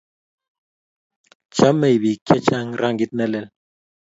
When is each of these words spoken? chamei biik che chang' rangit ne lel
chamei 1.55 1.97
biik 2.01 2.19
che 2.27 2.35
chang' 2.47 2.75
rangit 2.81 3.11
ne 3.15 3.25
lel 3.31 3.45